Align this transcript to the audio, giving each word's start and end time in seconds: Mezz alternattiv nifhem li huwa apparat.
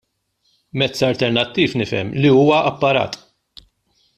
Mezz 0.81 1.03
alternattiv 1.09 1.75
nifhem 1.81 2.09
li 2.21 2.31
huwa 2.39 2.57
apparat. 2.71 3.13